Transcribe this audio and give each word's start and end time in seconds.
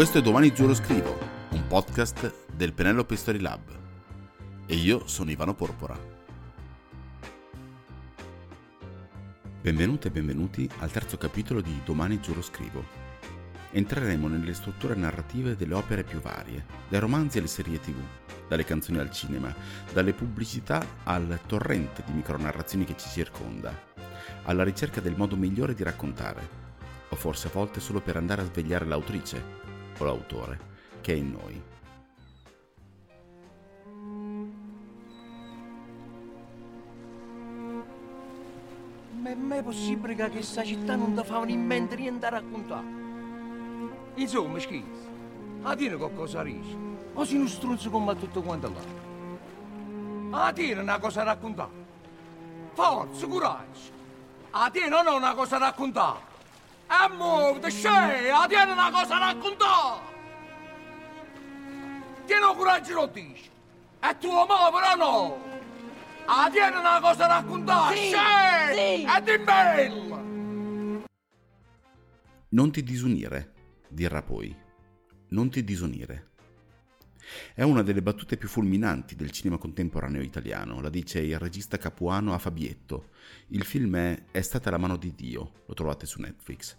Questo 0.00 0.16
è 0.16 0.22
Domani 0.22 0.50
Giuro 0.54 0.72
Scrivo, 0.72 1.18
un 1.50 1.66
podcast 1.66 2.46
del 2.54 2.72
Penelope 2.72 3.16
Story 3.16 3.38
Lab. 3.38 3.60
E 4.64 4.74
io 4.74 5.06
sono 5.06 5.30
Ivano 5.30 5.52
Porpora. 5.52 5.94
Benvenute 9.60 10.08
e 10.08 10.10
benvenuti 10.10 10.66
al 10.78 10.90
terzo 10.90 11.18
capitolo 11.18 11.60
di 11.60 11.82
Domani 11.84 12.18
Giuro 12.18 12.40
Scrivo. 12.40 12.82
Entreremo 13.72 14.26
nelle 14.26 14.54
strutture 14.54 14.94
narrative 14.94 15.54
delle 15.54 15.74
opere 15.74 16.02
più 16.02 16.18
varie, 16.18 16.64
dai 16.88 17.00
romanzi 17.00 17.36
alle 17.36 17.46
serie 17.46 17.78
tv, 17.78 17.98
dalle 18.48 18.64
canzoni 18.64 18.96
al 18.96 19.10
cinema, 19.10 19.54
dalle 19.92 20.14
pubblicità 20.14 20.82
al 21.04 21.40
torrente 21.44 22.02
di 22.06 22.12
micronarrazioni 22.12 22.86
che 22.86 22.96
ci 22.96 23.10
circonda, 23.10 23.78
alla 24.44 24.64
ricerca 24.64 25.02
del 25.02 25.18
modo 25.18 25.36
migliore 25.36 25.74
di 25.74 25.82
raccontare, 25.82 26.48
o 27.10 27.16
forse 27.16 27.48
a 27.48 27.50
volte 27.52 27.80
solo 27.80 28.00
per 28.00 28.16
andare 28.16 28.40
a 28.40 28.46
svegliare 28.46 28.86
l'autrice 28.86 29.59
o 30.02 30.04
l'autore 30.04 30.58
che 31.00 31.12
è 31.12 31.16
in 31.16 31.30
noi. 31.30 31.62
Ma 39.20 39.30
è 39.30 39.34
mai 39.34 39.62
possibile 39.62 40.14
che 40.14 40.30
questa 40.30 40.64
città 40.64 40.96
non 40.96 41.14
ti 41.14 41.22
fa 41.24 41.42
in 41.46 41.64
mente 41.64 41.96
niente 41.96 42.26
a 42.26 42.30
raccontare? 42.30 42.98
Insomma, 44.14 44.58
scherzo, 44.58 45.08
a 45.62 45.74
dire 45.74 45.96
qualcosa 45.96 46.42
riesci? 46.42 46.76
O 47.12 47.24
sei 47.24 47.36
uno 47.36 47.48
struzzo 47.48 47.90
come 47.90 48.16
tutto 48.16 48.42
quanto 48.42 48.72
là? 48.72 50.38
A 50.46 50.52
dire 50.52 50.80
una 50.80 50.98
cosa 50.98 51.22
da 51.22 51.32
raccontare? 51.32 51.88
Forza, 52.72 53.26
coraggio! 53.26 53.98
A 54.50 54.70
dire 54.70 54.88
non 54.88 55.06
ho 55.06 55.16
una 55.16 55.34
cosa 55.34 55.58
da 55.58 55.66
raccontare! 55.66 56.29
E 56.90 57.14
muoviti, 57.14 57.70
scei! 57.70 58.30
A 58.30 58.48
dire 58.48 58.72
una 58.72 58.90
cosa 58.90 59.16
da 59.16 59.32
raccontare! 59.32 60.00
Tieni 62.26 62.56
coraggio 62.56 62.94
lo 62.94 63.06
dici! 63.06 63.48
E 64.00 64.18
tu 64.18 64.26
lo 64.26 64.40
o 64.40 64.96
no? 64.96 65.40
A 66.24 66.50
dire 66.50 66.76
una 66.76 66.98
cosa 67.00 67.26
da 67.28 67.34
raccontare! 67.34 67.96
Sì, 67.96 68.08
scei! 68.08 68.98
sì. 68.98 69.04
E 69.04 69.22
di 69.22 69.38
bella! 69.44 70.22
Non 72.48 72.72
ti 72.72 72.82
disunire, 72.82 73.52
dirà 73.86 74.20
poi. 74.22 74.52
Non 75.28 75.48
ti 75.48 75.62
disunire. 75.62 76.29
È 77.54 77.62
una 77.62 77.82
delle 77.82 78.02
battute 78.02 78.36
più 78.36 78.48
fulminanti 78.48 79.14
del 79.14 79.30
cinema 79.30 79.58
contemporaneo 79.58 80.22
italiano, 80.22 80.80
la 80.80 80.90
dice 80.90 81.20
il 81.20 81.38
regista 81.38 81.76
capuano 81.76 82.34
a 82.34 82.38
Fabietto. 82.38 83.10
Il 83.48 83.64
film 83.64 83.96
è 83.96 84.24
È 84.30 84.40
stata 84.40 84.70
la 84.70 84.78
mano 84.78 84.96
di 84.96 85.14
Dio, 85.14 85.52
lo 85.66 85.74
trovate 85.74 86.06
su 86.06 86.20
Netflix. 86.20 86.76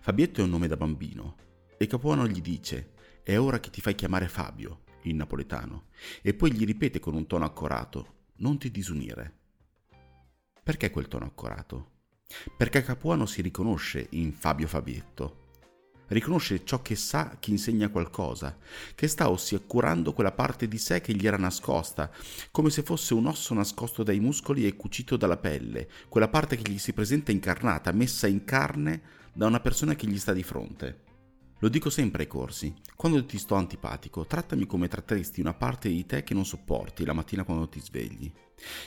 Fabietto 0.00 0.40
è 0.40 0.44
un 0.44 0.50
nome 0.50 0.68
da 0.68 0.76
bambino 0.76 1.36
e 1.76 1.86
Capuano 1.86 2.26
gli 2.26 2.40
dice 2.40 2.92
È 3.22 3.38
ora 3.38 3.60
che 3.60 3.70
ti 3.70 3.80
fai 3.80 3.94
chiamare 3.94 4.28
Fabio, 4.28 4.84
in 5.02 5.16
napoletano, 5.16 5.88
e 6.22 6.34
poi 6.34 6.52
gli 6.52 6.64
ripete 6.64 6.98
con 6.98 7.14
un 7.14 7.26
tono 7.26 7.44
accorato 7.44 8.26
Non 8.36 8.58
ti 8.58 8.70
disunire. 8.70 9.36
Perché 10.62 10.90
quel 10.90 11.08
tono 11.08 11.26
accorato? 11.26 11.92
Perché 12.56 12.82
Capuano 12.82 13.26
si 13.26 13.40
riconosce 13.42 14.06
in 14.10 14.32
Fabio 14.32 14.66
Fabietto 14.66 15.46
riconosce 16.08 16.64
ciò 16.64 16.82
che 16.82 16.96
sa 16.96 17.36
che 17.38 17.50
insegna 17.50 17.88
qualcosa, 17.88 18.56
che 18.94 19.08
sta 19.08 19.30
ossia 19.30 19.58
curando 19.60 20.12
quella 20.12 20.32
parte 20.32 20.68
di 20.68 20.78
sé 20.78 21.00
che 21.00 21.14
gli 21.14 21.26
era 21.26 21.36
nascosta, 21.36 22.10
come 22.50 22.70
se 22.70 22.82
fosse 22.82 23.14
un 23.14 23.26
osso 23.26 23.54
nascosto 23.54 24.02
dai 24.02 24.20
muscoli 24.20 24.66
e 24.66 24.76
cucito 24.76 25.16
dalla 25.16 25.36
pelle, 25.36 25.88
quella 26.08 26.28
parte 26.28 26.56
che 26.56 26.70
gli 26.70 26.78
si 26.78 26.92
presenta 26.92 27.32
incarnata, 27.32 27.92
messa 27.92 28.26
in 28.26 28.44
carne 28.44 29.02
da 29.32 29.46
una 29.46 29.60
persona 29.60 29.94
che 29.94 30.06
gli 30.06 30.18
sta 30.18 30.32
di 30.32 30.42
fronte. 30.42 31.06
Lo 31.60 31.68
dico 31.68 31.90
sempre 31.90 32.22
ai 32.22 32.28
corsi, 32.28 32.72
quando 32.94 33.24
ti 33.24 33.36
sto 33.36 33.56
antipatico, 33.56 34.24
trattami 34.24 34.64
come 34.64 34.86
tratteresti 34.86 35.40
una 35.40 35.54
parte 35.54 35.88
di 35.88 36.06
te 36.06 36.22
che 36.22 36.32
non 36.32 36.46
sopporti 36.46 37.04
la 37.04 37.12
mattina 37.12 37.42
quando 37.42 37.68
ti 37.68 37.80
svegli. 37.80 38.32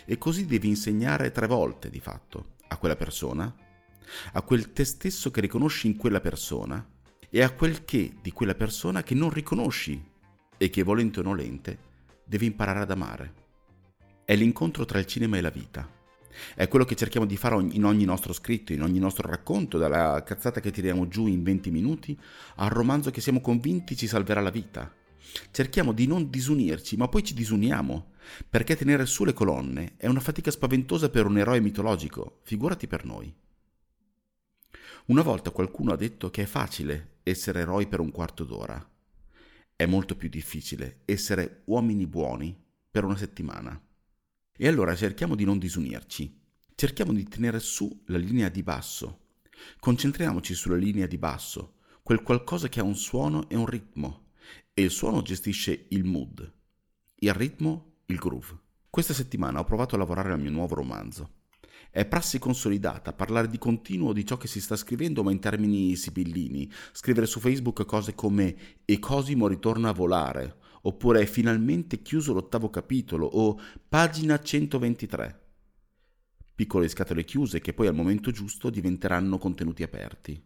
E 0.06 0.18
così 0.18 0.46
devi 0.46 0.70
insegnare 0.70 1.32
tre 1.32 1.48
volte, 1.48 1.90
di 1.90 2.00
fatto, 2.00 2.56
a 2.70 2.78
quella 2.78 2.96
persona, 2.96 3.54
a 4.34 4.42
quel 4.42 4.72
te 4.72 4.86
stesso 4.86 5.32
che 5.32 5.42
riconosci 5.42 5.88
in 5.88 5.98
quella 5.98 6.22
persona, 6.22 6.86
e 7.34 7.42
a 7.42 7.52
quel 7.52 7.86
che 7.86 8.14
di 8.22 8.32
quella 8.32 8.56
persona 8.56 9.04
che 9.04 9.16
non 9.16 9.30
riconosci 9.30 10.04
e 10.58 10.70
che 10.70 10.84
volente 10.84 11.22
o 11.22 11.24
nolente 11.24 11.80
devi 12.26 12.46
imparare 12.46 12.82
ad 12.82 12.92
amare. 12.92 13.34
È 14.26 14.36
l'incontro 14.36 14.84
tra 14.84 15.00
il 15.00 15.06
cinema 15.06 15.38
e 15.38 15.42
la 15.42 15.50
vita. 15.50 15.90
È 16.54 16.68
quello 16.68 16.86
che 16.86 16.96
cerchiamo 16.96 17.26
di 17.26 17.38
fare 17.38 17.56
in 17.72 17.86
ogni 17.86 18.04
nostro 18.04 18.34
scritto, 18.34 18.74
in 18.74 18.82
ogni 18.82 19.00
nostro 19.00 19.30
racconto, 19.30 19.78
dalla 19.78 20.22
cazzata 20.24 20.60
che 20.60 20.72
tiriamo 20.72 21.08
giù 21.08 21.28
in 21.28 21.42
20 21.42 21.72
minuti 21.72 22.20
al 22.56 22.70
romanzo 22.70 23.12
che 23.12 23.22
siamo 23.22 23.40
convinti 23.40 23.96
ci 23.96 24.08
salverà 24.08 24.42
la 24.42 24.50
vita. 24.50 24.94
Cerchiamo 25.52 25.94
di 25.94 26.08
non 26.08 26.30
disunirci, 26.30 26.98
ma 26.98 27.08
poi 27.08 27.24
ci 27.24 27.34
disuniamo, 27.34 28.12
perché 28.50 28.76
tenere 28.76 29.06
su 29.06 29.24
le 29.24 29.34
colonne 29.34 29.94
è 29.96 30.08
una 30.08 30.20
fatica 30.20 30.52
spaventosa 30.52 31.10
per 31.10 31.26
un 31.26 31.38
eroe 31.38 31.62
mitologico, 31.62 32.40
figurati 32.44 32.88
per 32.88 33.06
noi. 33.06 33.34
Una 35.08 35.24
volta 35.24 35.50
qualcuno 35.50 35.94
ha 35.94 35.98
detto 35.98 36.30
che 36.30 36.44
è 36.44 36.46
facile 36.46 37.18
essere 37.24 37.62
eroi 37.62 37.88
per 37.88 38.00
un 38.00 38.12
quarto 38.12 38.44
d'ora. 38.44 38.88
È 39.76 39.86
molto 39.88 40.16
più 40.16 40.30
difficile 40.30 41.02
essere 41.06 41.64
uomini 41.66 42.06
buoni 42.06 42.56
per 42.90 43.04
una 43.04 43.18
settimana. 43.18 43.82
E 44.56 44.68
allora 44.68 44.96
cerchiamo 44.96 45.36
di 45.36 45.44
non 45.44 45.58
disunirci. 45.58 46.40
Cerchiamo 46.76 47.14
di 47.14 47.24
tenere 47.24 47.60
su 47.60 48.04
la 48.06 48.18
linea 48.18 48.50
di 48.50 48.62
basso. 48.62 49.30
Concentriamoci 49.80 50.54
sulla 50.54 50.76
linea 50.76 51.08
di 51.08 51.18
basso, 51.18 51.78
quel 52.04 52.22
qualcosa 52.22 52.70
che 52.70 52.80
ha 52.80 52.84
un 52.84 52.96
suono 52.96 53.50
e 53.50 53.56
un 53.56 53.66
ritmo. 53.66 54.30
E 54.74 54.84
il 54.84 54.92
suono 54.92 55.24
gestisce 55.24 55.88
il 55.90 56.04
mood. 56.04 56.52
Il 57.16 57.34
ritmo, 57.34 58.02
il 58.06 58.18
groove. 58.18 58.60
Questa 58.90 59.14
settimana 59.14 59.60
ho 59.60 59.64
provato 59.64 59.96
a 59.96 59.98
lavorare 59.98 60.32
al 60.32 60.40
mio 60.40 60.52
nuovo 60.52 60.76
romanzo. 60.76 61.40
È 61.94 62.06
prassi 62.06 62.40
consolidata 62.40 63.12
parlare 63.12 63.50
di 63.50 63.58
continuo 63.58 64.14
di 64.14 64.26
ciò 64.26 64.38
che 64.38 64.48
si 64.48 64.62
sta 64.62 64.78
scrivendo, 64.78 65.24
ma 65.24 65.32
in 65.32 65.40
termini 65.40 65.94
sibillini. 65.98 66.72
Scrivere 66.94 67.26
su 67.26 67.42
Facebook 67.42 67.84
cose 67.84 68.16
come 68.16 68.56
E 68.86 68.98
Cosimo 68.98 69.48
ritorna 69.48 69.90
a 69.90 69.94
volare, 69.94 70.56
oppure 70.84 71.26
finalmente 71.26 72.02
chiuso 72.02 72.32
l'ottavo 72.32 72.70
capitolo, 72.70 73.26
o 73.26 73.60
pagina 73.90 74.40
123. 74.40 75.40
Piccole 76.56 76.88
scatole 76.88 77.26
chiuse 77.26 77.60
che 77.60 77.74
poi 77.74 77.88
al 77.88 77.96
momento 77.96 78.32
giusto 78.32 78.70
diventeranno 78.70 79.38
contenuti 79.38 79.84
aperti. 79.84 80.42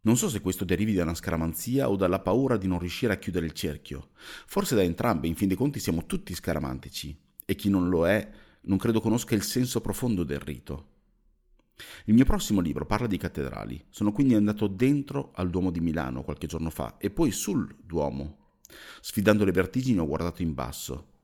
Non 0.00 0.16
so 0.16 0.28
se 0.28 0.40
questo 0.40 0.64
derivi 0.64 0.94
da 0.94 1.04
una 1.04 1.14
scaramanzia 1.14 1.88
o 1.88 1.94
dalla 1.94 2.18
paura 2.18 2.56
di 2.56 2.66
non 2.66 2.80
riuscire 2.80 3.12
a 3.12 3.18
chiudere 3.18 3.46
il 3.46 3.52
cerchio. 3.52 4.08
Forse 4.46 4.74
da 4.74 4.82
entrambe, 4.82 5.28
in 5.28 5.36
fin 5.36 5.46
dei 5.46 5.56
conti 5.56 5.78
siamo 5.78 6.06
tutti 6.06 6.34
scaramantici, 6.34 7.16
e 7.44 7.54
chi 7.54 7.70
non 7.70 7.88
lo 7.88 8.08
è 8.08 8.28
non 8.66 8.78
credo 8.78 9.00
conosca 9.00 9.34
il 9.34 9.42
senso 9.42 9.80
profondo 9.80 10.22
del 10.22 10.40
rito. 10.40 10.94
Il 12.06 12.14
mio 12.14 12.24
prossimo 12.24 12.60
libro 12.60 12.86
parla 12.86 13.06
di 13.06 13.18
cattedrali. 13.18 13.86
Sono 13.90 14.12
quindi 14.12 14.34
andato 14.34 14.66
dentro 14.66 15.32
al 15.34 15.50
Duomo 15.50 15.70
di 15.70 15.80
Milano 15.80 16.22
qualche 16.22 16.46
giorno 16.46 16.70
fa 16.70 16.96
e 16.98 17.10
poi 17.10 17.30
sul 17.30 17.76
Duomo. 17.82 18.60
Sfidando 19.00 19.44
le 19.44 19.52
vertigini 19.52 19.98
ho 19.98 20.06
guardato 20.06 20.42
in 20.42 20.54
basso. 20.54 21.14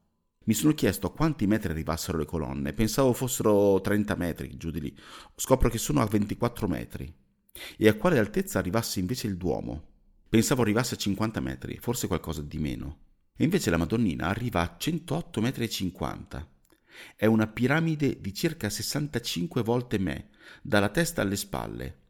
Mi 0.44 0.54
sono 0.54 0.75
chiesto 0.75 1.06
a 1.06 1.12
quanti 1.12 1.47
metri 1.47 1.70
arrivassero 1.70 2.19
le 2.19 2.25
colonne. 2.25 2.72
Pensavo 2.72 3.12
fossero 3.12 3.80
30 3.80 4.14
metri, 4.16 4.56
giù 4.56 4.70
di 4.70 4.80
lì. 4.80 4.97
Scopro 5.36 5.69
che 5.69 5.78
sono 5.78 6.00
a 6.00 6.06
24 6.06 6.69
metri. 6.69 7.12
E 7.76 7.88
a 7.88 7.94
quale 7.94 8.19
altezza 8.19 8.59
arrivasse 8.59 9.00
invece 9.00 9.26
il 9.26 9.36
Duomo? 9.36 9.91
Pensavo 10.28 10.62
arrivasse 10.62 10.94
a 10.94 10.98
50 10.98 11.41
metri, 11.41 11.78
forse 11.78 12.06
qualcosa 12.06 12.42
di 12.42 12.59
meno. 12.59 12.98
E 13.36 13.44
invece 13.44 13.70
la 13.70 13.76
Madonnina 13.76 14.26
arriva 14.26 14.60
a 14.60 14.76
108 14.76 15.41
metri 15.41 15.69
50. 15.69 16.51
È 17.16 17.26
una 17.26 17.47
piramide 17.47 18.20
di 18.20 18.32
circa 18.34 18.71
65 18.71 19.62
volte 19.62 19.98
me, 19.98 20.28
dalla 20.60 20.89
testa 20.89 21.22
alle 21.22 21.36
spalle. 21.36 22.00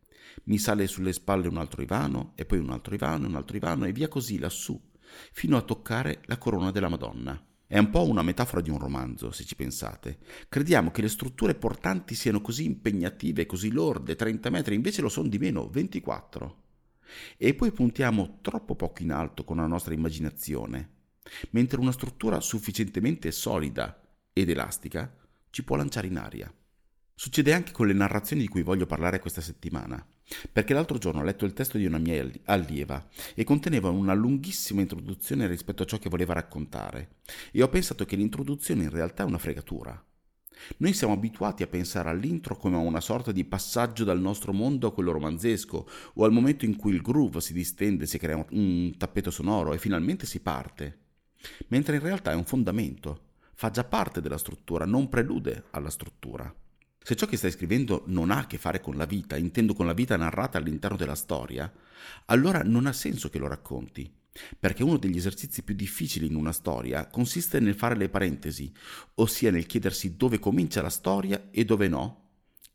Mi 0.44 0.58
sale 0.58 0.86
sulle 0.86 1.12
spalle 1.12 1.48
un 1.48 1.58
altro 1.58 1.82
Ivano, 1.82 2.32
e 2.34 2.44
poi 2.44 2.58
un 2.58 2.70
altro 2.70 2.94
Ivano, 2.94 3.26
un 3.26 3.36
altro 3.36 3.56
Ivano, 3.56 3.84
e 3.84 3.92
via 3.92 4.08
così 4.08 4.38
lassù, 4.38 4.80
fino 5.32 5.56
a 5.56 5.62
toccare 5.62 6.22
la 6.26 6.38
corona 6.38 6.70
della 6.70 6.88
Madonna. 6.88 7.40
È 7.66 7.78
un 7.78 7.88
po' 7.88 8.06
una 8.06 8.22
metafora 8.22 8.60
di 8.60 8.68
un 8.68 8.78
romanzo, 8.78 9.30
se 9.30 9.44
ci 9.44 9.54
pensate. 9.54 10.18
Crediamo 10.48 10.90
che 10.90 11.00
le 11.00 11.08
strutture 11.08 11.54
portanti 11.54 12.14
siano 12.14 12.42
così 12.42 12.66
impegnative, 12.66 13.46
così 13.46 13.70
lorde, 13.70 14.14
30 14.14 14.50
metri, 14.50 14.74
invece 14.74 15.00
lo 15.00 15.08
sono 15.08 15.28
di 15.28 15.38
meno, 15.38 15.68
24. 15.70 16.60
E 17.38 17.54
poi 17.54 17.72
puntiamo 17.72 18.38
troppo 18.42 18.74
poco 18.74 19.02
in 19.02 19.10
alto 19.10 19.44
con 19.44 19.56
la 19.56 19.66
nostra 19.66 19.94
immaginazione, 19.94 20.90
mentre 21.50 21.80
una 21.80 21.92
struttura 21.92 22.40
sufficientemente 22.40 23.30
solida 23.30 24.01
ed 24.32 24.48
elastica 24.48 25.14
ci 25.50 25.64
può 25.64 25.76
lanciare 25.76 26.06
in 26.06 26.16
aria. 26.16 26.52
Succede 27.14 27.52
anche 27.52 27.72
con 27.72 27.86
le 27.86 27.92
narrazioni 27.92 28.42
di 28.42 28.48
cui 28.48 28.62
voglio 28.62 28.86
parlare 28.86 29.20
questa 29.20 29.40
settimana, 29.40 30.04
perché 30.50 30.74
l'altro 30.74 30.98
giorno 30.98 31.20
ho 31.20 31.24
letto 31.24 31.44
il 31.44 31.52
testo 31.52 31.78
di 31.78 31.86
una 31.86 31.98
mia 31.98 32.28
allieva 32.46 33.06
e 33.34 33.44
conteneva 33.44 33.90
una 33.90 34.14
lunghissima 34.14 34.80
introduzione 34.80 35.46
rispetto 35.46 35.82
a 35.82 35.86
ciò 35.86 35.98
che 35.98 36.08
voleva 36.08 36.32
raccontare, 36.32 37.16
e 37.52 37.62
ho 37.62 37.68
pensato 37.68 38.04
che 38.04 38.16
l'introduzione 38.16 38.84
in 38.84 38.90
realtà 38.90 39.22
è 39.22 39.26
una 39.26 39.38
fregatura. 39.38 40.04
Noi 40.78 40.92
siamo 40.92 41.12
abituati 41.12 41.62
a 41.62 41.66
pensare 41.66 42.08
all'intro 42.08 42.56
come 42.56 42.76
a 42.76 42.80
una 42.80 43.00
sorta 43.00 43.32
di 43.32 43.44
passaggio 43.44 44.04
dal 44.04 44.20
nostro 44.20 44.52
mondo 44.52 44.86
a 44.86 44.92
quello 44.92 45.12
romanzesco, 45.12 45.88
o 46.14 46.24
al 46.24 46.32
momento 46.32 46.64
in 46.64 46.76
cui 46.76 46.94
il 46.94 47.02
groove 47.02 47.40
si 47.40 47.52
distende, 47.52 48.06
si 48.06 48.18
crea 48.18 48.44
un 48.50 48.94
tappeto 48.96 49.30
sonoro 49.30 49.74
e 49.74 49.78
finalmente 49.78 50.26
si 50.26 50.40
parte. 50.40 50.98
Mentre 51.68 51.96
in 51.96 52.02
realtà 52.02 52.30
è 52.30 52.34
un 52.34 52.44
fondamento, 52.44 53.30
fa 53.54 53.70
già 53.70 53.84
parte 53.84 54.20
della 54.20 54.38
struttura, 54.38 54.84
non 54.84 55.08
prelude 55.08 55.64
alla 55.70 55.90
struttura. 55.90 56.52
Se 57.04 57.16
ciò 57.16 57.26
che 57.26 57.36
stai 57.36 57.50
scrivendo 57.50 58.04
non 58.06 58.30
ha 58.30 58.38
a 58.38 58.46
che 58.46 58.58
fare 58.58 58.80
con 58.80 58.96
la 58.96 59.06
vita, 59.06 59.36
intendo 59.36 59.74
con 59.74 59.86
la 59.86 59.92
vita 59.92 60.16
narrata 60.16 60.58
all'interno 60.58 60.96
della 60.96 61.16
storia, 61.16 61.72
allora 62.26 62.62
non 62.62 62.86
ha 62.86 62.92
senso 62.92 63.28
che 63.28 63.38
lo 63.38 63.48
racconti, 63.48 64.10
perché 64.58 64.82
uno 64.82 64.98
degli 64.98 65.16
esercizi 65.16 65.62
più 65.62 65.74
difficili 65.74 66.26
in 66.26 66.36
una 66.36 66.52
storia 66.52 67.06
consiste 67.08 67.58
nel 67.58 67.74
fare 67.74 67.96
le 67.96 68.08
parentesi, 68.08 68.72
ossia 69.14 69.50
nel 69.50 69.66
chiedersi 69.66 70.16
dove 70.16 70.38
comincia 70.38 70.80
la 70.80 70.90
storia 70.90 71.48
e 71.50 71.64
dove 71.64 71.88
no, 71.88 72.28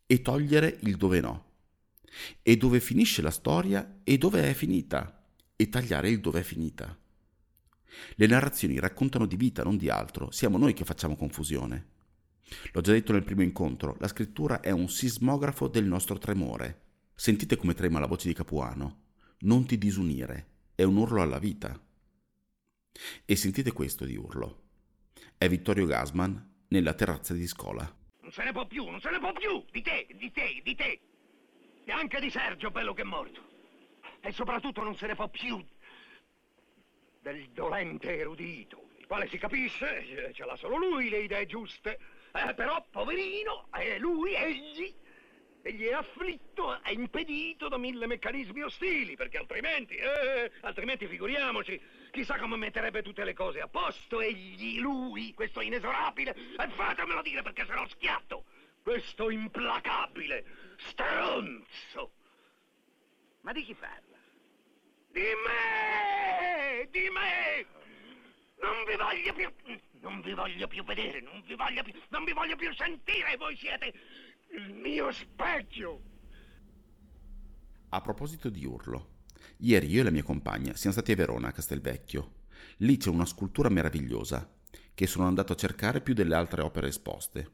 e 0.05 0.21
togliere 0.21 0.77
il 0.81 0.97
dove 0.97 1.21
no, 1.21 1.45
e 2.41 2.57
dove 2.57 2.79
finisce 2.79 3.21
la 3.21 3.31
storia 3.31 3.99
e 4.03 4.17
dove 4.17 4.43
è 4.43 4.53
finita, 4.53 5.25
e 5.55 5.69
tagliare 5.69 6.09
il 6.09 6.19
dove 6.19 6.41
è 6.41 6.43
finita. 6.43 6.97
Le 8.15 8.27
narrazioni 8.27 8.79
raccontano 8.79 9.25
di 9.25 9.35
vita, 9.35 9.63
non 9.63 9.77
di 9.77 9.89
altro, 9.89 10.31
siamo 10.31 10.57
noi 10.57 10.73
che 10.73 10.85
facciamo 10.85 11.15
confusione. 11.15 11.95
L'ho 12.71 12.81
già 12.81 12.91
detto 12.91 13.11
nel 13.11 13.23
primo 13.23 13.41
incontro, 13.41 13.95
la 13.99 14.07
scrittura 14.07 14.61
è 14.61 14.71
un 14.71 14.89
sismografo 14.89 15.67
del 15.67 15.85
nostro 15.85 16.17
tremore. 16.17 16.81
Sentite 17.13 17.55
come 17.55 17.73
trema 17.73 17.99
la 17.99 18.07
voce 18.07 18.27
di 18.27 18.33
Capuano. 18.33 19.05
Non 19.39 19.65
ti 19.65 19.77
disunire, 19.77 20.47
è 20.75 20.83
un 20.83 20.97
urlo 20.97 21.21
alla 21.21 21.39
vita. 21.39 21.79
E 23.25 23.35
sentite 23.35 23.71
questo 23.71 24.05
di 24.05 24.15
urlo. 24.15 24.63
È 25.37 25.47
Vittorio 25.47 25.85
Gasman 25.85 26.65
nella 26.69 26.93
terrazza 26.93 27.33
di 27.33 27.47
scuola. 27.47 27.83
Non 28.21 28.31
se 28.31 28.43
ne 28.43 28.51
può 28.51 28.65
più, 28.65 28.85
non 28.85 28.99
se 28.99 29.09
ne 29.09 29.19
può 29.19 29.31
più! 29.33 29.63
Di 29.71 29.81
te, 29.81 30.07
di 30.15 30.31
te, 30.31 30.61
di 30.63 30.75
te! 30.75 30.99
E 31.85 31.91
anche 31.91 32.19
di 32.19 32.29
Sergio, 32.29 32.71
bello 32.71 32.93
che 32.93 33.01
è 33.01 33.05
morto. 33.05 33.41
E 34.21 34.31
soprattutto 34.31 34.83
non 34.83 34.95
se 34.95 35.07
ne 35.07 35.15
può 35.15 35.29
più 35.29 35.63
del 37.31 37.49
dolente 37.49 38.17
erudito, 38.17 38.87
il 38.97 39.05
quale 39.05 39.27
si 39.27 39.37
capisce, 39.37 40.31
ce 40.33 40.45
l'ha 40.45 40.55
solo 40.55 40.77
lui 40.77 41.09
le 41.09 41.19
idee 41.19 41.45
giuste. 41.45 41.99
Eh, 42.33 42.53
però, 42.53 42.85
poverino, 42.89 43.67
è 43.71 43.97
lui, 43.97 44.33
egli, 44.33 44.93
egli 45.61 45.85
è 45.87 45.93
afflitto, 45.93 46.81
è 46.81 46.91
impedito 46.91 47.67
da 47.67 47.77
mille 47.77 48.07
meccanismi 48.07 48.61
ostili, 48.61 49.15
perché 49.15 49.37
altrimenti, 49.37 49.95
eh, 49.95 50.51
altrimenti 50.61 51.07
figuriamoci, 51.07 51.81
chissà 52.11 52.37
come 52.37 52.55
metterebbe 52.55 53.01
tutte 53.01 53.25
le 53.25 53.33
cose 53.33 53.59
a 53.59 53.67
posto, 53.67 54.21
egli, 54.21 54.79
lui, 54.79 55.33
questo 55.33 55.59
inesorabile, 55.59 56.33
e 56.57 56.69
fatemelo 56.69 57.21
dire 57.21 57.41
perché 57.41 57.65
se 57.65 57.73
no 57.73 57.87
schiatto, 57.89 58.45
questo 58.83 59.29
implacabile, 59.29 60.45
stronzo. 60.77 62.11
Ma 63.41 63.51
di 63.51 63.63
chi 63.63 63.73
parla? 63.73 64.17
Di 65.11 65.21
me! 65.45 66.56
Di 66.85 67.09
me! 67.09 67.65
Non 68.61 68.85
vi 68.85 68.95
voglio 68.95 69.33
più... 69.33 69.51
Non 69.99 70.21
vi 70.21 70.33
voglio 70.33 70.67
più 70.67 70.83
vedere, 70.83 71.21
non 71.21 71.41
vi 71.45 71.55
voglio 71.55 71.81
più, 71.81 71.93
non 72.09 72.23
vi 72.23 72.33
voglio 72.33 72.55
più 72.55 72.71
sentire, 72.75 73.35
voi 73.35 73.57
siete 73.57 73.93
il 74.51 74.73
mio 74.75 75.11
specchio. 75.11 76.01
A 77.89 78.01
proposito 78.01 78.49
di 78.49 78.63
urlo, 78.63 79.23
ieri 79.57 79.87
io 79.87 80.01
e 80.01 80.03
la 80.03 80.11
mia 80.11 80.23
compagna 80.23 80.75
siamo 80.75 80.95
stati 80.95 81.11
a 81.13 81.15
Verona, 81.15 81.47
a 81.47 81.51
Castelvecchio. 81.51 82.33
Lì 82.77 82.97
c'è 82.97 83.09
una 83.09 83.25
scultura 83.25 83.69
meravigliosa 83.69 84.47
che 84.93 85.07
sono 85.07 85.25
andato 85.25 85.53
a 85.53 85.57
cercare 85.57 86.01
più 86.01 86.13
delle 86.13 86.35
altre 86.35 86.61
opere 86.61 86.89
esposte. 86.89 87.51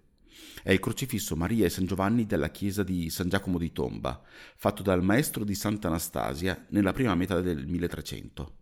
È 0.61 0.71
il 0.71 0.79
crocifisso 0.79 1.35
Maria 1.37 1.65
e 1.65 1.69
San 1.69 1.85
Giovanni 1.85 2.25
della 2.25 2.49
chiesa 2.49 2.83
di 2.83 3.09
San 3.09 3.29
Giacomo 3.29 3.57
di 3.57 3.71
Tomba, 3.71 4.21
fatto 4.55 4.83
dal 4.83 5.01
maestro 5.01 5.45
di 5.45 5.55
Sant'Anastasia 5.55 6.65
nella 6.69 6.91
prima 6.91 7.15
metà 7.15 7.39
del 7.39 7.65
1300. 7.65 8.57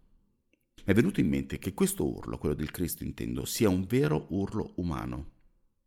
Mi 0.83 0.93
è 0.93 0.93
venuto 0.93 1.19
in 1.19 1.29
mente 1.29 1.59
che 1.59 1.73
questo 1.73 2.07
urlo, 2.07 2.37
quello 2.37 2.55
del 2.55 2.71
Cristo 2.71 3.03
intendo, 3.03 3.45
sia 3.45 3.69
un 3.69 3.85
vero 3.85 4.25
urlo 4.29 4.73
umano. 4.77 5.39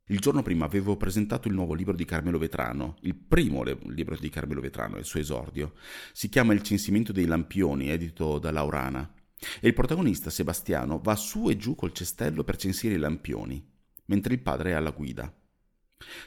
Il 0.09 0.21
giorno 0.21 0.43
prima 0.43 0.67
avevo 0.67 0.97
presentato 0.97 1.49
il 1.49 1.55
nuovo 1.55 1.75
libro 1.75 1.95
di 1.95 2.05
Carmelo 2.05 2.39
Vetrano, 2.39 2.97
il 3.01 3.15
primo 3.15 3.63
libro 3.63 4.17
di 4.17 4.29
Carmelo 4.29 4.61
Vetrano, 4.61 4.99
il 4.99 5.05
suo 5.05 5.19
esordio. 5.19 5.73
Si 6.13 6.29
chiama 6.29 6.53
Il 6.53 6.63
censimento 6.63 7.11
dei 7.11 7.25
lampioni, 7.25 7.89
edito 7.89 8.39
da 8.39 8.51
Laurana. 8.51 9.13
E 9.61 9.67
il 9.67 9.75
protagonista, 9.75 10.31
Sebastiano, 10.31 11.01
va 11.01 11.17
su 11.17 11.49
e 11.49 11.57
giù 11.57 11.75
col 11.75 11.93
cestello 11.93 12.45
per 12.45 12.57
censire 12.57 12.95
i 12.95 12.99
lampioni, 12.99 13.67
mentre 14.07 14.35
il 14.35 14.41
padre 14.41 14.71
è 14.71 14.75
alla 14.75 14.91
guida. 14.91 15.35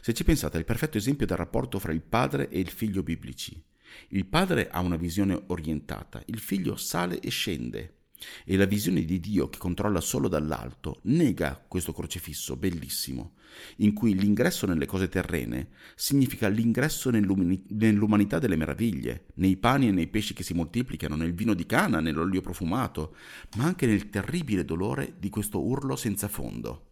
Se 0.01 0.13
ci 0.13 0.23
pensate, 0.23 0.57
è 0.57 0.59
il 0.59 0.65
perfetto 0.65 0.97
esempio 0.97 1.25
del 1.25 1.37
rapporto 1.37 1.79
fra 1.79 1.91
il 1.91 2.01
padre 2.01 2.49
e 2.49 2.59
il 2.59 2.69
figlio 2.69 3.03
biblici. 3.03 3.63
Il 4.09 4.25
padre 4.25 4.69
ha 4.69 4.81
una 4.81 4.97
visione 4.97 5.39
orientata, 5.47 6.21
il 6.25 6.39
figlio 6.39 6.75
sale 6.75 7.19
e 7.19 7.29
scende, 7.29 7.96
e 8.45 8.55
la 8.57 8.65
visione 8.65 9.03
di 9.03 9.19
Dio 9.19 9.49
che 9.49 9.57
controlla 9.57 10.01
solo 10.01 10.27
dall'alto 10.27 10.99
nega 11.03 11.63
questo 11.67 11.93
crocifisso 11.93 12.55
bellissimo, 12.55 13.35
in 13.77 13.93
cui 13.93 14.17
l'ingresso 14.17 14.65
nelle 14.65 14.85
cose 14.85 15.09
terrene 15.09 15.69
significa 15.95 16.47
l'ingresso 16.47 17.09
nell'umanità 17.09 18.39
delle 18.39 18.55
meraviglie, 18.55 19.27
nei 19.35 19.57
pani 19.57 19.87
e 19.87 19.91
nei 19.91 20.07
pesci 20.07 20.33
che 20.33 20.43
si 20.43 20.53
moltiplicano, 20.53 21.15
nel 21.15 21.33
vino 21.33 21.53
di 21.53 21.65
cana, 21.65 21.99
nell'olio 21.99 22.41
profumato, 22.41 23.15
ma 23.55 23.65
anche 23.65 23.85
nel 23.85 24.09
terribile 24.09 24.65
dolore 24.65 25.15
di 25.19 25.29
questo 25.29 25.63
urlo 25.63 25.95
senza 25.95 26.27
fondo. 26.27 26.83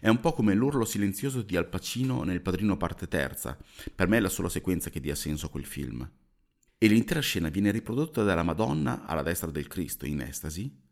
È 0.00 0.08
un 0.08 0.20
po' 0.20 0.32
come 0.32 0.54
l'urlo 0.54 0.84
silenzioso 0.84 1.42
di 1.42 1.56
Al 1.56 1.68
Pacino 1.68 2.22
nel 2.22 2.40
Padrino 2.40 2.76
parte 2.76 3.08
terza, 3.08 3.58
per 3.94 4.06
me 4.06 4.18
è 4.18 4.20
la 4.20 4.28
sola 4.28 4.48
sequenza 4.48 4.88
che 4.88 5.00
dia 5.00 5.16
senso 5.16 5.46
a 5.46 5.50
quel 5.50 5.64
film 5.64 6.08
e 6.78 6.86
l'intera 6.86 7.20
scena 7.20 7.48
viene 7.48 7.70
riprodotta 7.70 8.22
dalla 8.22 8.42
Madonna 8.42 9.04
alla 9.06 9.22
destra 9.22 9.50
del 9.50 9.68
Cristo 9.68 10.06
in 10.06 10.20
estasi 10.20 10.82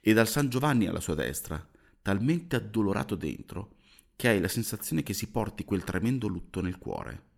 e 0.00 0.12
dal 0.12 0.28
San 0.28 0.48
Giovanni 0.48 0.86
alla 0.86 1.00
sua 1.00 1.14
destra, 1.14 1.68
talmente 2.00 2.56
addolorato 2.56 3.14
dentro 3.14 3.76
che 4.16 4.28
hai 4.28 4.40
la 4.40 4.48
sensazione 4.48 5.02
che 5.02 5.14
si 5.14 5.28
porti 5.30 5.64
quel 5.64 5.84
tremendo 5.84 6.28
lutto 6.28 6.60
nel 6.60 6.78
cuore. 6.78 7.30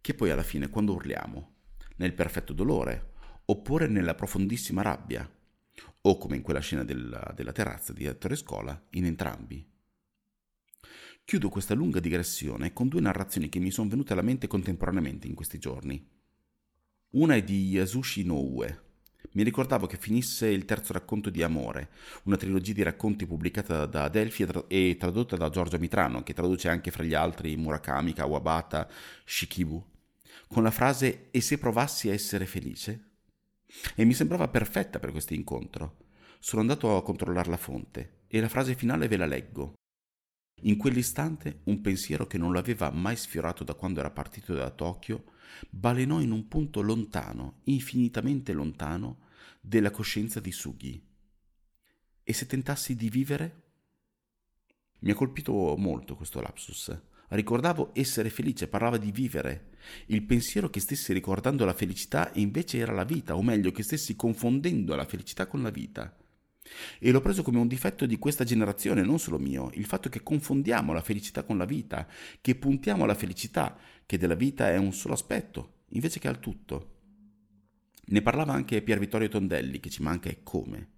Che 0.00 0.14
poi 0.14 0.30
alla 0.30 0.42
fine 0.42 0.68
quando 0.68 0.94
urliamo? 0.94 1.54
Nel 1.96 2.14
perfetto 2.14 2.52
dolore 2.52 3.12
oppure 3.44 3.86
nella 3.88 4.14
profondissima 4.14 4.82
rabbia? 4.82 5.28
O 6.02 6.18
come 6.18 6.36
in 6.36 6.42
quella 6.42 6.60
scena 6.60 6.84
della, 6.84 7.32
della 7.34 7.52
terrazza 7.52 7.92
di 7.92 8.04
Ettore 8.04 8.36
Scola, 8.36 8.80
in 8.90 9.04
entrambi? 9.04 9.64
Chiudo 11.24 11.48
questa 11.48 11.74
lunga 11.74 12.00
digressione 12.00 12.72
con 12.72 12.88
due 12.88 13.00
narrazioni 13.00 13.48
che 13.48 13.60
mi 13.60 13.70
sono 13.70 13.88
venute 13.88 14.12
alla 14.12 14.22
mente 14.22 14.46
contemporaneamente 14.46 15.26
in 15.26 15.34
questi 15.34 15.58
giorni. 15.58 16.04
Una 17.14 17.34
è 17.34 17.42
di 17.42 17.68
Yasushi 17.68 18.24
Noue. 18.24 18.80
Mi 19.32 19.42
ricordavo 19.42 19.86
che 19.86 19.98
finisse 19.98 20.46
il 20.46 20.64
terzo 20.64 20.94
racconto 20.94 21.28
di 21.28 21.42
Amore, 21.42 21.90
una 22.22 22.38
trilogia 22.38 22.72
di 22.72 22.82
racconti 22.82 23.26
pubblicata 23.26 23.84
da 23.84 24.04
Adelphi 24.04 24.46
e 24.68 24.96
tradotta 24.98 25.36
da 25.36 25.50
Giorgio 25.50 25.78
Mitrano, 25.78 26.22
che 26.22 26.32
traduce 26.32 26.70
anche 26.70 26.90
fra 26.90 27.02
gli 27.02 27.12
altri 27.12 27.54
Murakami, 27.56 28.14
Kawabata, 28.14 28.88
Shikibu, 29.26 29.84
con 30.48 30.62
la 30.62 30.70
frase 30.70 31.28
E 31.30 31.42
se 31.42 31.58
provassi 31.58 32.08
a 32.08 32.14
essere 32.14 32.46
felice? 32.46 33.10
E 33.94 34.06
mi 34.06 34.14
sembrava 34.14 34.48
perfetta 34.48 34.98
per 34.98 35.10
questo 35.10 35.34
incontro. 35.34 35.96
Sono 36.38 36.62
andato 36.62 36.96
a 36.96 37.02
controllare 37.02 37.50
la 37.50 37.58
fonte 37.58 38.20
e 38.26 38.40
la 38.40 38.48
frase 38.48 38.74
finale 38.74 39.06
ve 39.06 39.18
la 39.18 39.26
leggo. 39.26 39.74
In 40.64 40.76
quell'istante 40.76 41.60
un 41.64 41.80
pensiero 41.80 42.26
che 42.26 42.38
non 42.38 42.52
l'aveva 42.52 42.90
mai 42.90 43.16
sfiorato 43.16 43.64
da 43.64 43.74
quando 43.74 43.98
era 43.98 44.10
partito 44.10 44.54
da 44.54 44.70
Tokyo 44.70 45.24
balenò 45.68 46.20
in 46.20 46.30
un 46.30 46.46
punto 46.46 46.82
lontano, 46.82 47.60
infinitamente 47.64 48.52
lontano, 48.52 49.18
della 49.60 49.90
coscienza 49.90 50.38
di 50.38 50.52
Sugi. 50.52 51.04
E 52.22 52.32
se 52.32 52.46
tentassi 52.46 52.94
di 52.94 53.08
vivere? 53.08 53.62
Mi 55.00 55.10
ha 55.10 55.14
colpito 55.14 55.74
molto 55.76 56.14
questo 56.14 56.40
lapsus. 56.40 56.96
Ricordavo 57.28 57.90
essere 57.94 58.30
felice, 58.30 58.68
parlava 58.68 58.98
di 58.98 59.10
vivere. 59.10 59.70
Il 60.06 60.22
pensiero 60.22 60.70
che 60.70 60.78
stessi 60.78 61.12
ricordando 61.12 61.64
la 61.64 61.74
felicità 61.74 62.30
invece 62.34 62.78
era 62.78 62.92
la 62.92 63.04
vita, 63.04 63.34
o 63.34 63.42
meglio 63.42 63.72
che 63.72 63.82
stessi 63.82 64.14
confondendo 64.14 64.94
la 64.94 65.06
felicità 65.06 65.46
con 65.46 65.62
la 65.62 65.70
vita. 65.70 66.16
E 66.98 67.10
l'ho 67.10 67.20
preso 67.20 67.42
come 67.42 67.58
un 67.58 67.66
difetto 67.66 68.06
di 68.06 68.18
questa 68.18 68.44
generazione, 68.44 69.02
non 69.02 69.18
solo 69.18 69.38
mio, 69.38 69.70
il 69.74 69.84
fatto 69.84 70.08
che 70.08 70.22
confondiamo 70.22 70.92
la 70.92 71.02
felicità 71.02 71.42
con 71.42 71.58
la 71.58 71.64
vita, 71.64 72.06
che 72.40 72.54
puntiamo 72.54 73.04
alla 73.04 73.14
felicità, 73.14 73.76
che 74.06 74.18
della 74.18 74.34
vita 74.34 74.70
è 74.70 74.76
un 74.76 74.92
solo 74.92 75.14
aspetto, 75.14 75.82
invece 75.90 76.20
che 76.20 76.28
al 76.28 76.40
tutto. 76.40 76.90
Ne 78.06 78.22
parlava 78.22 78.52
anche 78.52 78.82
Pier 78.82 78.98
Vittorio 78.98 79.28
Tondelli, 79.28 79.80
che 79.80 79.90
ci 79.90 80.02
manca 80.02 80.28
e 80.28 80.42
come, 80.42 80.90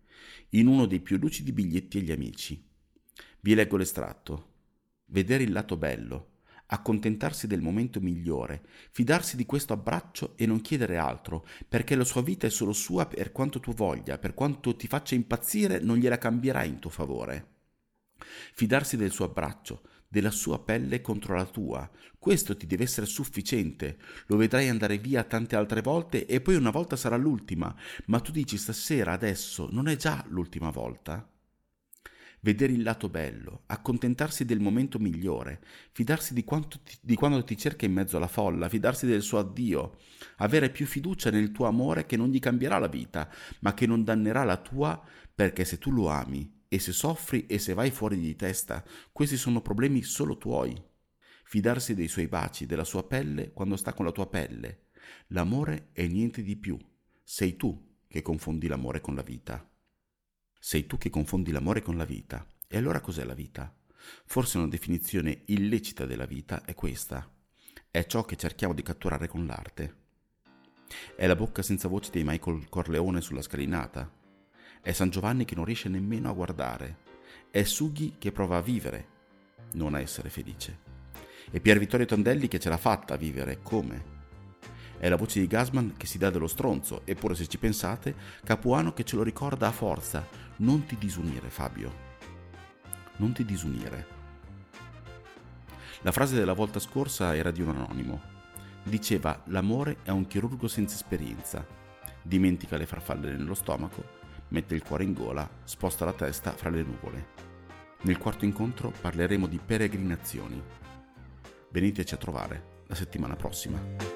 in 0.51 0.67
uno 0.67 0.87
dei 0.87 1.01
più 1.01 1.17
lucidi 1.17 1.53
biglietti 1.53 1.99
agli 1.99 2.13
amici. 2.13 2.63
Vi 3.41 3.55
leggo 3.55 3.77
l'estratto. 3.77 4.53
Vedere 5.07 5.45
il 5.45 5.53
lato 5.53 5.77
bello, 5.77 6.34
accontentarsi 6.75 7.47
del 7.47 7.63
momento 7.63 8.01
migliore, 8.01 8.63
fidarsi 8.91 9.37
di 9.37 9.47
questo 9.47 9.73
abbraccio 9.73 10.35
e 10.37 10.47
non 10.47 10.61
chiedere 10.61 10.97
altro, 10.97 11.47
perché 11.69 11.97
la 11.97 12.05
sua 12.05 12.23
vita 12.23 12.47
è 12.47 12.51
solo 12.51 12.73
sua 12.73 13.07
per 13.07 13.33
quanto 13.33 13.61
tu 13.61 13.73
voglia, 13.73 14.19
per 14.19 14.35
quanto 14.35 14.77
ti 14.77 14.87
faccia 14.87 15.15
impazzire 15.15 15.81
non 15.81 15.97
gliela 15.97 16.19
cambierai 16.19 16.69
in 16.69 16.79
tuo 16.79 16.91
favore. 16.91 17.53
Fidarsi 18.53 18.97
del 18.97 19.11
suo 19.11 19.25
abbraccio, 19.25 19.83
della 20.09 20.31
sua 20.31 20.63
pelle 20.63 21.01
contro 21.01 21.35
la 21.35 21.45
tua. 21.45 21.91
Questo 22.19 22.57
ti 22.57 22.67
deve 22.67 22.85
essere 22.85 23.07
sufficiente. 23.07 23.99
Lo 24.27 24.37
vedrai 24.37 24.69
andare 24.69 24.99
via 24.99 25.25
tante 25.25 25.57
altre 25.57 25.83
volte 25.83 26.27
e 26.27 26.41
poi 26.41 26.55
una 26.55 26.71
volta 26.71 26.95
sarà 26.95 27.17
l'ultima, 27.17 27.75
ma 28.07 28.21
tu 28.21 28.31
dici 28.31 28.57
stasera, 28.57 29.13
adesso, 29.13 29.69
non 29.73 29.89
è 29.89 29.97
già 29.97 30.25
l'ultima 30.29 30.71
volta? 30.71 31.29
Vedere 32.45 32.75
il 32.75 32.83
lato 32.83 33.09
bello, 33.09 33.63
accontentarsi 33.67 34.45
del 34.45 34.61
momento 34.61 34.99
migliore, 34.99 35.63
fidarsi 35.93 36.35
di, 36.35 36.45
ti, 36.45 36.99
di, 37.01 37.15
quando 37.15 37.43
ti 37.43 37.57
cerca 37.57 37.87
in 37.87 37.95
mezzo 37.95 38.19
alla 38.19 38.29
folla, 38.29 38.69
fidarsi 38.69 39.07
del 39.07 39.23
suo 39.23 39.39
addio, 39.39 39.97
avere 40.37 40.69
più 40.69 40.85
fiducia 40.85 41.31
nel 41.31 41.53
tuo 41.53 41.65
amore 41.65 42.05
che 42.05 42.19
non 42.19 42.29
gli 42.29 42.39
cambierà 42.39 42.79
la 42.79 42.87
vita, 42.87 43.31
ma 43.61 43.73
che 43.73 43.87
non 43.87 44.05
dannerà 44.05 44.45
la 44.45 44.59
tua, 44.59 45.03
perché 45.35 45.65
se 45.65 45.79
tu 45.79 45.91
lo 45.91 46.09
ami 46.09 46.65
e 46.69 46.79
se 46.79 46.93
soffri 46.93 47.47
e 47.47 47.59
se 47.59 47.73
vai 47.73 47.91
fuori 47.91 48.21
di 48.21 48.37
testa, 48.37 48.85
questi 49.11 49.39
sono 49.39 49.63
problemi 49.63 50.03
solo 50.03 50.37
tuoi. 50.37 50.81
Fidarsi 51.47 51.95
dei 51.95 52.09
suoi 52.09 52.29
baci, 52.29 52.67
della 52.67 52.85
sua 52.85 53.07
pelle 53.07 53.53
quando 53.53 53.77
sta 53.77 53.95
con 53.95 54.05
la 54.05 54.13
tua 54.13 54.29
pelle. 54.29 54.89
L'amore 55.29 55.89
è 55.93 56.07
niente 56.07 56.43
di 56.43 56.57
più. 56.57 56.79
Sei 57.23 57.57
tu 57.57 57.97
che 58.07 58.21
confondi 58.21 58.67
l'amore 58.67 59.01
con 59.01 59.15
la 59.15 59.23
vita. 59.23 59.67
Sei 60.67 60.87
tu 60.87 60.97
che 60.97 61.11
confondi 61.11 61.53
l'amore 61.53 61.83
con 61.83 61.99
la 61.99 62.07
vita. 62.07 62.43
E 62.67 62.79
allora 62.79 63.03
cos'è 63.03 63.23
la 63.25 63.35
vita? 63.35 63.71
Forse 64.25 64.57
una 64.57 64.67
definizione 64.67 65.43
illecita 65.49 66.07
della 66.07 66.25
vita 66.25 66.65
è 66.65 66.73
questa. 66.73 67.31
È 67.91 68.07
ciò 68.07 68.25
che 68.25 68.37
cerchiamo 68.37 68.73
di 68.73 68.81
catturare 68.81 69.29
con 69.29 69.45
l'arte. 69.45 69.97
È 71.15 71.27
la 71.27 71.37
bocca 71.37 71.61
senza 71.61 71.87
voce 71.87 72.11
di 72.11 72.25
Michael 72.25 72.71
Corleone 72.71 73.21
sulla 73.21 73.43
scalinata. 73.43 74.11
È 74.81 74.91
San 74.93 75.11
Giovanni 75.11 75.45
che 75.45 75.55
non 75.55 75.67
riesce 75.67 75.91
nemmeno 75.91 76.31
a 76.31 76.33
guardare. 76.33 76.97
È 77.51 77.63
Sughi 77.63 78.15
che 78.17 78.33
prova 78.33 78.57
a 78.57 78.63
vivere, 78.63 79.09
non 79.75 79.93
a 79.93 80.01
essere 80.01 80.31
felice. 80.31 80.79
È 81.51 81.61
Pier 81.61 81.79
Vittorio 81.79 82.07
Tondelli 82.07 82.49
che 82.49 82.59
ce 82.59 82.71
l'ha 82.71 82.79
fatta 82.79 83.13
a 83.13 83.19
vivere, 83.19 83.61
come? 83.61 84.14
È 85.05 85.09
la 85.11 85.17
voce 85.17 85.39
di 85.39 85.47
Gasman 85.47 85.97
che 85.99 86.07
si 86.07 86.17
dà 86.17 86.31
dello 86.31 86.47
stronzo, 86.47 87.03
eppure 87.05 87.35
se 87.35 87.47
ci 87.47 87.59
pensate, 87.59 88.15
Capuano 88.43 88.95
che 88.95 89.05
ce 89.05 89.17
lo 89.17 89.23
ricorda 89.23 89.67
a 89.67 89.71
forza. 89.71 90.27
Non 90.57 90.87
ti 90.87 90.97
disunire, 90.97 91.51
Fabio. 91.51 91.93
Non 93.17 93.35
ti 93.35 93.45
disunire. 93.45 94.07
La 96.01 96.11
frase 96.11 96.37
della 96.37 96.55
volta 96.55 96.79
scorsa 96.79 97.37
era 97.37 97.51
di 97.51 97.61
un 97.61 97.69
anonimo. 97.69 98.19
Diceva 98.83 99.43
l'amore 99.49 99.99
è 100.05 100.11
un 100.11 100.27
chirurgo 100.27 100.69
senza 100.69 100.95
esperienza. 100.95 101.67
Dimentica 102.23 102.79
le 102.79 102.87
farfalle 102.87 103.31
nello 103.31 103.53
stomaco, 103.53 104.03
mette 104.49 104.75
il 104.75 104.83
cuore 104.83 105.05
in 105.05 105.13
gola, 105.13 105.47
sposta 105.65 106.07
la 106.07 106.15
testa 106.15 106.53
fra 106.53 106.71
le 106.71 106.83
nuvole. 106.83 107.27
Nel 108.05 108.17
quarto 108.17 108.47
incontro 108.47 108.91
parleremo 109.03 109.49
di 109.49 109.61
peregrinazioni. 109.63 110.63
Veniteci 111.71 112.15
a 112.15 112.17
trovare 112.17 112.83
la 112.87 112.95
settimana 112.95 113.37
prossima. 113.37 114.14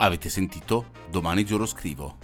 Avete 0.00 0.28
sentito 0.30 0.86
Domani 1.10 1.44
giuro 1.44 1.66
scrivo, 1.66 2.18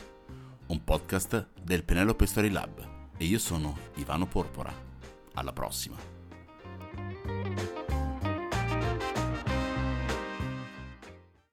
un 0.69 0.85
podcast 0.85 1.49
del 1.61 1.85
Penelope 1.85 2.25
Story 2.27 2.49
Lab 2.49 3.11
e 3.17 3.25
io 3.25 3.39
sono 3.39 3.77
Ivano 3.97 4.27
Porpora. 4.27 4.73
Alla 5.35 5.53
prossima. 5.53 6.14